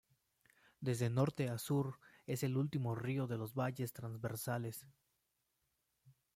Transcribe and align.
Desde 0.79 1.11
norte 1.11 1.47
a 1.47 1.59
sur, 1.59 1.99
es 2.25 2.41
el 2.41 2.57
último 2.57 2.95
río 2.95 3.27
de 3.27 3.37
los 3.37 3.53
valles 3.53 3.93
transversales. 3.93 4.87